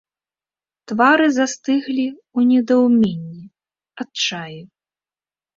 Твары 0.91 1.27
застыглі 1.39 2.05
ў 2.07 2.39
недаўменні, 2.55 3.43
адчаі. 4.05 4.57